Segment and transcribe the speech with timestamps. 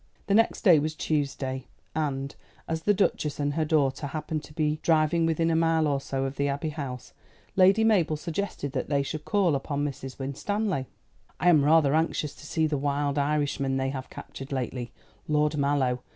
[0.25, 2.35] The next day was Tuesday, and,
[2.67, 6.25] as the Duchess and her daughter happened to be driving within a mile or so
[6.25, 7.13] of the Abbey House,
[7.55, 10.17] Lady Mabel suggested that they should call upon Mrs.
[10.17, 10.87] Winstanley.
[11.39, 14.91] "I am rather anxious to see the wild Irishman they have captured lately
[15.27, 16.01] Lord Mallow.